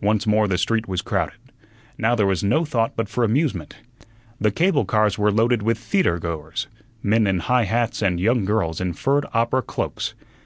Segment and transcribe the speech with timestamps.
[0.00, 1.36] Once more the street was crowded.
[1.98, 3.76] Now there was no thought but for amusement.
[4.40, 6.68] The cable cars were loaded with theatre goers
[7.02, 10.14] men in high hats and young girls in furred opera cloaks.